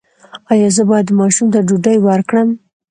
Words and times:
ایا 0.51 0.69
زه 0.75 0.83
باید 0.89 1.07
ماشوم 1.19 1.47
ته 1.53 1.59
ډوډۍ 1.67 1.97
ورکړم؟ 2.01 2.47